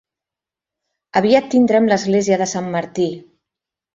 Aviat 1.19 1.51
tindrem 1.51 1.89
l'Església 1.91 2.39
de 2.43 2.47
Sant 2.53 2.71
Martí. 2.79 3.09